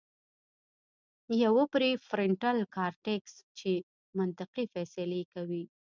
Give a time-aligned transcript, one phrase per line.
[1.43, 3.71] يوه پري فرنټل کارټيکس چې
[4.17, 5.63] منطقي فېصلې کوي